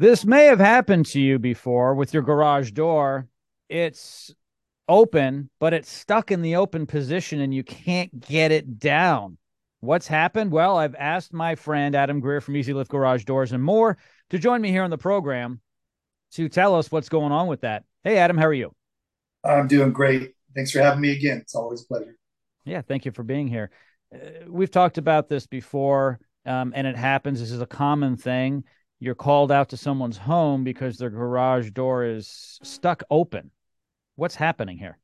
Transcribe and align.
This 0.00 0.24
may 0.24 0.46
have 0.46 0.60
happened 0.60 1.04
to 1.08 1.20
you 1.20 1.38
before 1.38 1.94
with 1.94 2.14
your 2.14 2.22
garage 2.22 2.70
door. 2.70 3.28
It's 3.68 4.34
open, 4.88 5.50
but 5.60 5.74
it's 5.74 5.92
stuck 5.92 6.30
in 6.30 6.40
the 6.40 6.56
open 6.56 6.86
position 6.86 7.42
and 7.42 7.52
you 7.52 7.62
can't 7.62 8.18
get 8.18 8.50
it 8.50 8.78
down. 8.78 9.36
What's 9.80 10.06
happened? 10.06 10.52
Well, 10.52 10.78
I've 10.78 10.94
asked 10.94 11.34
my 11.34 11.54
friend 11.54 11.94
Adam 11.94 12.20
Greer 12.20 12.40
from 12.40 12.56
EZ 12.56 12.68
Lift 12.68 12.90
Garage 12.90 13.24
Doors 13.24 13.52
and 13.52 13.62
More 13.62 13.98
to 14.30 14.38
join 14.38 14.62
me 14.62 14.70
here 14.70 14.84
on 14.84 14.88
the 14.88 14.96
program 14.96 15.60
to 16.32 16.48
tell 16.48 16.74
us 16.76 16.90
what's 16.90 17.10
going 17.10 17.30
on 17.30 17.46
with 17.46 17.60
that. 17.60 17.84
Hey, 18.02 18.16
Adam, 18.16 18.38
how 18.38 18.46
are 18.46 18.54
you? 18.54 18.74
I'm 19.44 19.68
doing 19.68 19.92
great. 19.92 20.32
Thanks 20.54 20.70
for 20.70 20.80
having 20.80 21.02
me 21.02 21.12
again. 21.12 21.36
It's 21.42 21.54
always 21.54 21.82
a 21.82 21.86
pleasure. 21.86 22.16
Yeah, 22.64 22.80
thank 22.80 23.04
you 23.04 23.12
for 23.12 23.22
being 23.22 23.48
here. 23.48 23.70
Uh, 24.14 24.46
we've 24.48 24.70
talked 24.70 24.96
about 24.96 25.28
this 25.28 25.46
before, 25.46 26.20
um, 26.46 26.72
and 26.74 26.86
it 26.86 26.96
happens. 26.96 27.40
This 27.40 27.50
is 27.50 27.60
a 27.60 27.66
common 27.66 28.16
thing. 28.16 28.64
You're 29.00 29.14
called 29.14 29.50
out 29.50 29.70
to 29.70 29.78
someone's 29.78 30.18
home 30.18 30.62
because 30.62 30.98
their 30.98 31.08
garage 31.08 31.70
door 31.70 32.04
is 32.04 32.58
stuck 32.62 33.02
open. 33.10 33.50
What's 34.16 34.34
happening 34.34 34.76
here? 34.76 34.98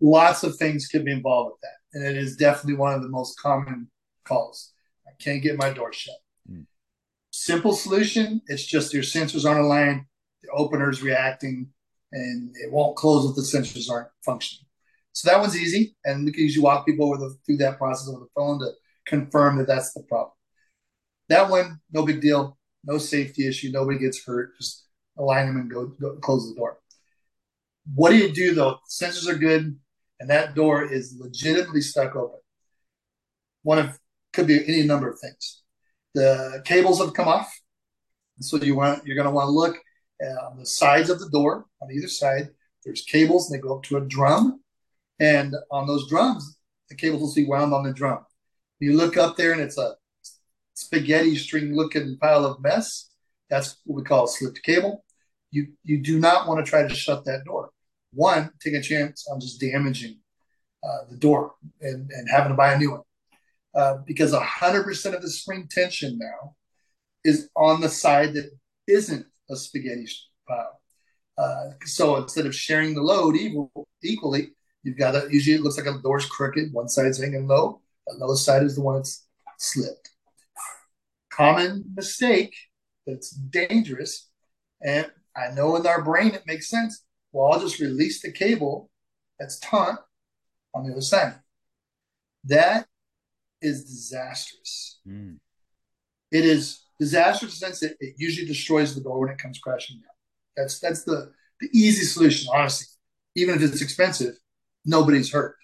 Lots 0.00 0.44
of 0.44 0.56
things 0.56 0.86
could 0.86 1.04
be 1.04 1.10
involved 1.10 1.52
with 1.52 1.60
that. 1.62 1.98
And 1.98 2.06
it 2.06 2.16
is 2.16 2.36
definitely 2.36 2.76
one 2.76 2.94
of 2.94 3.02
the 3.02 3.08
most 3.08 3.40
common 3.40 3.90
calls. 4.24 4.72
I 5.06 5.10
can't 5.20 5.42
get 5.42 5.58
my 5.58 5.70
door 5.70 5.92
shut. 5.92 6.14
Mm. 6.50 6.66
Simple 7.32 7.72
solution 7.72 8.40
it's 8.46 8.64
just 8.64 8.94
your 8.94 9.02
sensors 9.02 9.44
aren't 9.44 9.64
aligned, 9.64 10.02
the 10.42 10.50
opener's 10.50 11.02
reacting, 11.02 11.68
and 12.12 12.54
it 12.56 12.70
won't 12.70 12.96
close 12.96 13.28
if 13.28 13.34
the 13.34 13.42
sensors 13.42 13.90
aren't 13.90 14.08
functioning. 14.24 14.66
So 15.12 15.28
that 15.28 15.40
one's 15.40 15.56
easy, 15.56 15.96
and 16.04 16.24
we 16.24 16.32
can 16.32 16.42
usually 16.42 16.62
walk 16.62 16.86
people 16.86 17.06
over 17.06 17.16
the, 17.16 17.36
through 17.44 17.56
that 17.58 17.78
process 17.78 18.08
over 18.08 18.20
the 18.20 18.30
phone 18.36 18.60
to 18.60 18.70
confirm 19.06 19.58
that 19.58 19.66
that's 19.66 19.92
the 19.92 20.02
problem. 20.04 20.33
That 21.28 21.50
one, 21.50 21.80
no 21.92 22.04
big 22.04 22.20
deal, 22.20 22.58
no 22.84 22.98
safety 22.98 23.46
issue, 23.46 23.70
nobody 23.72 23.98
gets 23.98 24.24
hurt. 24.24 24.56
Just 24.58 24.86
align 25.16 25.46
them 25.46 25.56
and 25.56 25.70
go, 25.70 25.86
go 25.86 26.16
close 26.16 26.48
the 26.48 26.54
door. 26.54 26.78
What 27.94 28.10
do 28.10 28.16
you 28.16 28.32
do 28.32 28.54
though? 28.54 28.78
Sensors 28.88 29.28
are 29.28 29.36
good, 29.36 29.78
and 30.20 30.30
that 30.30 30.54
door 30.54 30.84
is 30.84 31.16
legitimately 31.18 31.80
stuck 31.80 32.16
open. 32.16 32.40
One 33.62 33.78
of 33.78 33.98
could 34.32 34.46
be 34.46 34.66
any 34.66 34.82
number 34.82 35.08
of 35.08 35.18
things. 35.18 35.62
The 36.14 36.62
cables 36.64 37.00
have 37.00 37.14
come 37.14 37.28
off, 37.28 37.52
so 38.40 38.56
you 38.56 38.74
want 38.74 39.06
you're 39.06 39.16
going 39.16 39.28
to 39.28 39.32
want 39.32 39.46
to 39.46 39.50
look 39.50 39.76
uh, 40.22 40.46
on 40.46 40.58
the 40.58 40.66
sides 40.66 41.10
of 41.10 41.20
the 41.20 41.28
door 41.30 41.66
on 41.80 41.90
either 41.90 42.08
side. 42.08 42.48
There's 42.84 43.02
cables, 43.02 43.50
and 43.50 43.58
they 43.58 43.62
go 43.62 43.76
up 43.76 43.82
to 43.84 43.96
a 43.96 44.00
drum, 44.00 44.60
and 45.18 45.54
on 45.70 45.86
those 45.86 46.08
drums, 46.08 46.58
the 46.88 46.96
cables 46.96 47.22
will 47.22 47.34
be 47.34 47.48
wound 47.48 47.72
on 47.72 47.84
the 47.84 47.92
drum. 47.92 48.24
You 48.80 48.96
look 48.96 49.16
up 49.16 49.36
there, 49.36 49.52
and 49.52 49.60
it's 49.60 49.78
a 49.78 49.94
spaghetti 50.74 51.36
string 51.36 51.74
looking 51.74 52.18
pile 52.20 52.44
of 52.44 52.62
mess. 52.62 53.10
That's 53.50 53.76
what 53.84 53.96
we 53.96 54.02
call 54.04 54.24
a 54.24 54.28
slipped 54.28 54.62
cable. 54.62 55.04
You 55.50 55.68
you 55.84 56.02
do 56.02 56.18
not 56.18 56.48
want 56.48 56.64
to 56.64 56.68
try 56.68 56.86
to 56.86 56.94
shut 56.94 57.24
that 57.24 57.44
door. 57.44 57.70
One, 58.12 58.50
take 58.60 58.74
a 58.74 58.82
chance 58.82 59.26
on 59.30 59.40
just 59.40 59.60
damaging 59.60 60.18
uh, 60.84 61.10
the 61.10 61.16
door 61.16 61.54
and, 61.80 62.10
and 62.10 62.28
having 62.30 62.50
to 62.50 62.56
buy 62.56 62.72
a 62.72 62.78
new 62.78 62.92
one. 62.92 63.02
Uh, 63.74 63.96
because 64.06 64.32
100% 64.32 65.14
of 65.14 65.22
the 65.22 65.28
spring 65.28 65.66
tension 65.68 66.16
now 66.16 66.54
is 67.24 67.48
on 67.56 67.80
the 67.80 67.88
side 67.88 68.34
that 68.34 68.50
isn't 68.86 69.26
a 69.50 69.56
spaghetti 69.56 70.06
pile. 70.46 70.80
Uh, 71.36 71.70
so 71.84 72.16
instead 72.16 72.46
of 72.46 72.54
sharing 72.54 72.94
the 72.94 73.02
load 73.02 73.34
equal, 73.34 73.88
equally, 74.02 74.50
you've 74.84 74.98
got 74.98 75.16
a, 75.16 75.26
usually 75.30 75.56
it 75.56 75.62
looks 75.62 75.76
like 75.76 75.86
a 75.86 75.98
door's 76.02 76.26
crooked, 76.26 76.72
one 76.72 76.88
side's 76.88 77.18
hanging 77.18 77.48
low, 77.48 77.80
another 78.06 78.36
side 78.36 78.62
is 78.62 78.76
the 78.76 78.82
one 78.82 78.96
that's 78.96 79.26
slipped. 79.58 80.10
Common 81.36 81.84
mistake 81.96 82.54
that's 83.06 83.30
dangerous, 83.30 84.28
and 84.80 85.10
I 85.36 85.50
know 85.52 85.74
in 85.76 85.86
our 85.86 86.02
brain 86.02 86.34
it 86.34 86.46
makes 86.46 86.68
sense. 86.68 87.04
Well, 87.32 87.52
I'll 87.52 87.60
just 87.60 87.80
release 87.80 88.22
the 88.22 88.30
cable 88.30 88.90
that's 89.38 89.58
taut 89.58 89.98
on 90.74 90.84
the 90.84 90.92
other 90.92 91.00
side. 91.00 91.34
That 92.44 92.86
is 93.60 93.84
disastrous. 93.84 95.00
Mm. 95.08 95.38
It 96.30 96.44
is 96.44 96.84
disastrous 97.00 97.60
in 97.60 97.68
the 97.68 97.76
sense 97.76 97.80
that 97.80 97.96
it 97.98 98.14
usually 98.16 98.46
destroys 98.46 98.94
the 98.94 99.00
door 99.00 99.20
when 99.20 99.30
it 99.30 99.38
comes 99.38 99.58
crashing 99.58 99.96
down. 99.96 100.14
That's 100.56 100.78
that's 100.78 101.02
the 101.02 101.32
the 101.60 101.68
easy 101.72 102.04
solution, 102.04 102.48
honestly. 102.54 102.86
Even 103.34 103.56
if 103.56 103.62
it's 103.62 103.82
expensive, 103.82 104.34
nobody's 104.84 105.32
hurt. 105.32 105.56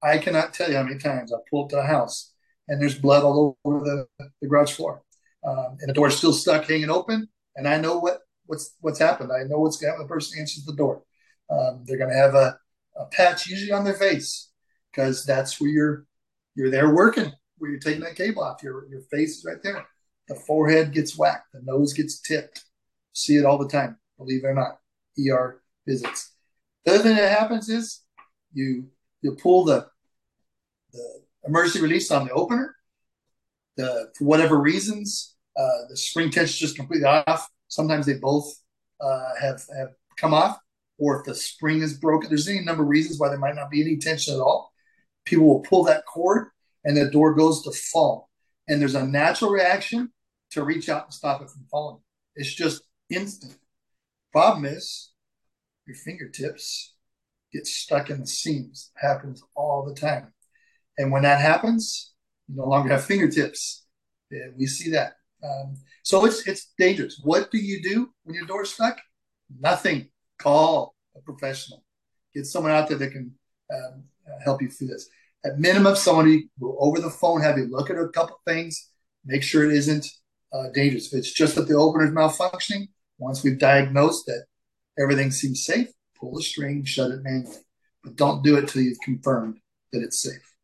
I 0.00 0.18
cannot 0.18 0.54
tell 0.54 0.70
you 0.70 0.76
how 0.76 0.84
many 0.84 0.98
times 0.98 1.32
I 1.32 1.38
pull 1.50 1.64
up 1.64 1.70
to 1.70 1.78
a 1.78 1.86
house 1.86 2.32
and 2.68 2.80
there's 2.80 2.98
blood 2.98 3.22
all 3.22 3.58
over 3.64 3.80
the, 3.80 4.06
the 4.40 4.48
garage 4.48 4.72
floor, 4.72 5.02
um, 5.46 5.76
and 5.80 5.88
the 5.88 5.94
door's 5.94 6.16
still 6.16 6.32
stuck 6.32 6.64
hanging 6.64 6.90
open, 6.90 7.28
and 7.56 7.68
I 7.68 7.78
know 7.78 7.98
what 7.98 8.20
what's 8.46 8.74
what's 8.80 8.98
happened. 8.98 9.30
I 9.32 9.44
know 9.44 9.58
what's 9.58 9.76
going 9.76 9.88
to 9.88 9.92
happen. 9.92 10.06
The 10.06 10.12
person 10.12 10.38
answers 10.38 10.64
the 10.64 10.74
door. 10.74 11.02
Um, 11.50 11.84
they're 11.84 11.98
going 11.98 12.10
to 12.10 12.16
have 12.16 12.34
a, 12.34 12.58
a 12.96 13.06
patch 13.06 13.46
usually 13.46 13.72
on 13.72 13.84
their 13.84 13.94
face 13.94 14.50
because 14.90 15.24
that's 15.24 15.60
where 15.60 15.70
you're 15.70 16.06
you're 16.54 16.70
there 16.70 16.94
working. 16.94 17.32
Where 17.58 17.70
you're 17.70 17.80
taking 17.80 18.02
that 18.02 18.16
cable 18.16 18.42
off, 18.42 18.62
your 18.62 18.88
your 18.88 19.02
face 19.10 19.38
is 19.38 19.44
right 19.44 19.62
there. 19.62 19.86
The 20.28 20.34
forehead 20.34 20.92
gets 20.92 21.16
whacked. 21.16 21.52
The 21.52 21.62
nose 21.62 21.92
gets 21.92 22.20
tipped. 22.20 22.64
See 23.12 23.36
it 23.36 23.44
all 23.44 23.58
the 23.58 23.68
time. 23.68 23.98
Believe 24.18 24.44
it 24.44 24.48
or 24.48 24.54
not, 24.54 24.78
ER 25.18 25.62
visits. 25.86 26.32
The 26.84 26.94
other 26.94 27.02
thing 27.02 27.16
that 27.16 27.38
happens 27.38 27.68
is 27.68 28.02
you 28.52 28.88
you 29.22 29.36
pull 29.40 29.64
the 29.64 29.86
the 30.92 31.22
emergency 31.46 31.80
release 31.80 32.10
on 32.10 32.26
the 32.26 32.32
opener. 32.32 32.74
The 33.76 34.10
for 34.16 34.24
whatever 34.24 34.58
reasons, 34.58 35.34
uh, 35.56 35.88
the 35.88 35.96
spring 35.96 36.30
tension 36.30 36.56
just 36.58 36.76
completely 36.76 37.06
off. 37.06 37.48
Sometimes 37.68 38.06
they 38.06 38.14
both 38.14 38.52
uh, 39.00 39.34
have 39.40 39.62
have 39.76 39.88
come 40.16 40.32
off, 40.32 40.58
or 40.98 41.18
if 41.18 41.26
the 41.26 41.34
spring 41.34 41.82
is 41.82 41.94
broken. 41.94 42.28
There's 42.28 42.48
any 42.48 42.60
number 42.60 42.82
of 42.82 42.88
reasons 42.88 43.18
why 43.18 43.28
there 43.28 43.38
might 43.38 43.54
not 43.54 43.70
be 43.70 43.82
any 43.82 43.96
tension 43.96 44.34
at 44.34 44.40
all. 44.40 44.72
People 45.24 45.46
will 45.46 45.60
pull 45.60 45.84
that 45.84 46.06
cord, 46.06 46.48
and 46.84 46.96
the 46.96 47.10
door 47.10 47.34
goes 47.34 47.62
to 47.62 47.72
fall. 47.72 48.30
And 48.68 48.80
there's 48.80 48.94
a 48.94 49.06
natural 49.06 49.50
reaction 49.50 50.12
to 50.50 50.64
reach 50.64 50.88
out 50.88 51.04
and 51.04 51.12
stop 51.14 51.42
it 51.42 51.50
from 51.50 51.66
falling. 51.70 52.00
It's 52.34 52.54
just 52.54 52.82
instant. 53.10 53.56
Problem 54.32 54.64
is, 54.64 55.12
your 55.86 55.96
fingertips 55.96 56.94
get 57.52 57.66
stuck 57.66 58.10
in 58.10 58.20
the 58.20 58.26
seams. 58.26 58.90
It 58.96 59.06
happens 59.06 59.42
all 59.54 59.84
the 59.84 59.94
time. 59.94 60.32
And 60.98 61.12
when 61.12 61.22
that 61.22 61.40
happens, 61.40 62.12
you 62.48 62.56
no 62.56 62.64
longer 62.64 62.90
have 62.90 63.04
fingertips. 63.04 63.86
We 64.56 64.66
see 64.66 64.90
that. 64.90 65.14
Um, 65.42 65.74
so 66.02 66.24
it's 66.24 66.46
it's 66.46 66.72
dangerous. 66.78 67.20
What 67.22 67.50
do 67.50 67.58
you 67.58 67.82
do 67.82 68.10
when 68.24 68.34
your 68.34 68.46
door's 68.46 68.72
stuck? 68.72 68.98
Nothing. 69.60 70.08
Call 70.38 70.94
a 71.16 71.20
professional. 71.20 71.84
Get 72.34 72.46
someone 72.46 72.72
out 72.72 72.88
there 72.88 72.98
that 72.98 73.12
can 73.12 73.32
um, 73.72 74.04
help 74.44 74.62
you 74.62 74.68
through 74.68 74.88
this. 74.88 75.08
At 75.44 75.58
minimum, 75.58 75.94
somebody 75.94 76.48
will 76.58 76.76
over 76.80 77.00
the 77.00 77.10
phone 77.10 77.40
have 77.40 77.58
you 77.58 77.68
look 77.70 77.90
at 77.90 77.96
a 77.96 78.08
couple 78.08 78.40
things, 78.46 78.90
make 79.24 79.42
sure 79.42 79.64
it 79.64 79.76
isn't 79.76 80.06
uh, 80.52 80.68
dangerous. 80.74 81.12
If 81.12 81.18
it's 81.18 81.32
just 81.32 81.54
that 81.54 81.68
the 81.68 81.74
opener 81.74 82.06
is 82.06 82.10
malfunctioning, 82.10 82.88
once 83.18 83.44
we've 83.44 83.58
diagnosed 83.58 84.26
that 84.26 84.44
everything 84.98 85.30
seems 85.30 85.64
safe, 85.64 85.88
pull 86.18 86.34
the 86.34 86.42
string, 86.42 86.84
shut 86.84 87.10
it 87.10 87.22
manually. 87.22 87.56
But 88.02 88.16
don't 88.16 88.42
do 88.42 88.56
it 88.56 88.68
till 88.68 88.82
you've 88.82 89.00
confirmed 89.04 89.58
that 89.92 90.02
it's 90.02 90.20
safe. 90.20 90.55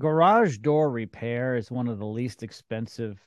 Garage 0.00 0.58
door 0.58 0.90
repair 0.90 1.56
is 1.56 1.70
one 1.70 1.86
of 1.86 1.98
the 1.98 2.06
least 2.06 2.42
expensive 2.42 3.20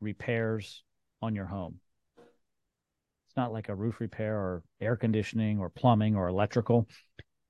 repairs 0.00 0.82
on 1.22 1.36
your 1.36 1.46
home. 1.46 1.78
It's 2.18 3.36
not 3.36 3.52
like 3.52 3.68
a 3.68 3.74
roof 3.74 4.00
repair 4.00 4.36
or 4.36 4.64
air 4.80 4.96
conditioning 4.96 5.60
or 5.60 5.70
plumbing 5.70 6.16
or 6.16 6.26
electrical. 6.26 6.88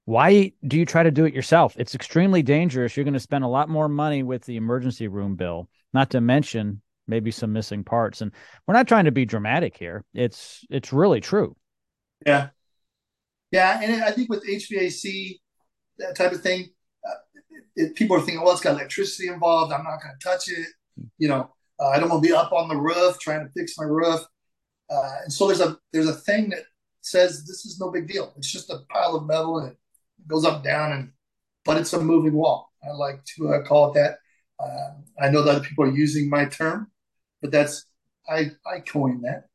Why 0.05 0.53
do 0.67 0.79
you 0.79 0.85
try 0.85 1.03
to 1.03 1.11
do 1.11 1.25
it 1.25 1.33
yourself? 1.33 1.75
It's 1.79 1.95
extremely 1.95 2.43
dangerous. 2.43 2.97
You're 2.97 3.05
going 3.05 3.15
to 3.15 3.21
spend 3.21 3.45
a 3.45 3.49
lot 3.49 3.71
more 3.71 3.89
money 3.89 4.23
with 4.23 4.45
the 4.45 4.57
emergency 4.57 5.09
room 5.09 5.37
bill, 5.37 5.71
not 5.95 6.11
to 6.11 6.21
mention 6.21 6.83
maybe 7.09 7.31
some 7.31 7.55
missing 7.55 7.83
parts. 7.83 8.21
And 8.21 8.31
we're 8.67 8.75
not 8.75 8.87
trying 8.87 9.07
to 9.07 9.11
be 9.11 9.25
dramatic 9.25 9.75
here. 9.75 10.05
It's 10.13 10.65
it's 10.69 10.93
really 10.93 11.23
true. 11.23 11.57
Yeah, 12.27 12.51
yeah, 13.51 13.81
and 13.83 14.05
I 14.05 14.11
think 14.11 14.29
with 14.29 14.47
HVAC 14.47 15.39
that 15.99 16.15
type 16.15 16.33
of 16.33 16.43
thing, 16.43 16.69
it, 17.75 17.95
people 17.95 18.17
are 18.17 18.21
thinking, 18.21 18.43
well, 18.43 18.53
it's 18.53 18.61
got 18.61 18.75
electricity 18.75 19.29
involved. 19.29 19.73
I'm 19.73 19.85
not 19.85 20.03
going 20.03 20.15
to 20.19 20.29
touch 20.29 20.49
it. 20.49 20.67
You 21.19 21.29
know, 21.29 21.51
uh, 21.81 21.89
I 21.89 21.99
don't 21.99 22.09
want 22.09 22.23
to 22.23 22.29
be 22.29 22.35
up 22.35 22.53
on 22.53 22.69
the 22.69 22.77
roof 22.77 23.19
trying 23.19 23.47
to 23.47 23.53
fix 23.53 23.77
my 23.79 23.85
roof. 23.85 24.21
Uh, 24.91 25.17
and 25.25 25.33
so 25.33 25.47
there's 25.47 25.61
a 25.61 25.79
there's 25.93 26.09
a 26.09 26.15
thing 26.15 26.51
that 26.51 26.65
says 27.03 27.45
this 27.47 27.65
is 27.67 27.79
no 27.81 27.91
big 27.91 28.09
deal. 28.09 28.33
It's 28.37 28.51
just 28.51 28.71
a 28.71 28.81
pile 28.91 29.17
of 29.17 29.27
metal 29.27 29.59
and 29.59 29.73
it 29.73 29.79
goes 30.27 30.45
up 30.45 30.63
down 30.63 30.93
and 30.93 31.13
but 31.65 31.77
it's 31.77 31.93
a 31.93 32.01
moving 32.01 32.33
wall. 32.33 32.71
I 32.85 32.93
like 32.93 33.25
to 33.37 33.49
uh, 33.49 33.63
call 33.65 33.91
it 33.91 33.95
that. 33.95 34.19
Uh, 34.59 34.95
I 35.21 35.29
know 35.29 35.43
that 35.43 35.63
people 35.63 35.85
are 35.85 35.93
using 35.93 36.31
my 36.31 36.47
term, 36.47 36.91
but 37.43 37.51
that's 37.51 37.87
I 38.29 38.53
I 38.67 38.81
coined 38.81 39.25
that. 39.25 39.45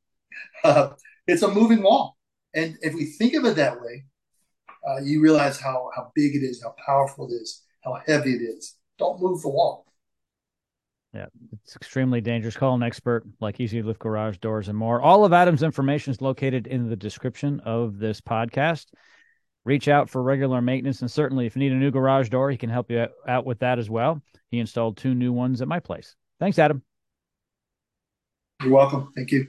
Uh, 0.63 0.93
it's 1.27 1.41
a 1.41 1.47
moving 1.47 1.81
wall, 1.83 2.17
and 2.53 2.77
if 2.81 2.93
we 2.93 3.05
think 3.05 3.33
of 3.33 3.45
it 3.45 3.55
that 3.55 3.81
way, 3.81 4.05
uh, 4.87 4.99
you 5.01 5.21
realize 5.21 5.59
how 5.59 5.89
how 5.95 6.11
big 6.15 6.35
it 6.35 6.43
is, 6.43 6.63
how 6.63 6.73
powerful 6.85 7.27
it 7.27 7.33
is, 7.33 7.63
how 7.81 7.99
heavy 8.05 8.33
it 8.33 8.41
is. 8.41 8.75
Don't 8.97 9.21
move 9.21 9.41
the 9.41 9.49
wall. 9.49 9.85
Yeah, 11.13 11.25
it's 11.63 11.75
extremely 11.75 12.21
dangerous. 12.21 12.55
Call 12.55 12.73
an 12.75 12.83
expert 12.83 13.25
like 13.41 13.59
EZ 13.59 13.73
Lift 13.73 13.99
Garage 13.99 14.37
Doors 14.37 14.69
and 14.69 14.77
more. 14.77 15.01
All 15.01 15.25
of 15.25 15.33
Adam's 15.33 15.63
information 15.63 16.11
is 16.11 16.21
located 16.21 16.67
in 16.67 16.89
the 16.89 16.95
description 16.95 17.59
of 17.61 17.99
this 17.99 18.21
podcast. 18.21 18.85
Reach 19.65 19.87
out 19.87 20.09
for 20.09 20.23
regular 20.23 20.61
maintenance, 20.61 21.01
and 21.01 21.11
certainly 21.11 21.45
if 21.45 21.55
you 21.55 21.59
need 21.59 21.73
a 21.73 21.75
new 21.75 21.91
garage 21.91 22.29
door, 22.29 22.49
he 22.49 22.57
can 22.57 22.69
help 22.69 22.89
you 22.89 23.07
out 23.27 23.45
with 23.45 23.59
that 23.59 23.77
as 23.77 23.89
well. 23.89 24.21
He 24.49 24.59
installed 24.59 24.97
two 24.97 25.13
new 25.13 25.33
ones 25.33 25.61
at 25.61 25.67
my 25.67 25.79
place. 25.79 26.15
Thanks, 26.39 26.57
Adam. 26.57 26.81
You're 28.61 28.71
welcome. 28.71 29.11
Thank 29.15 29.31
you. 29.31 29.47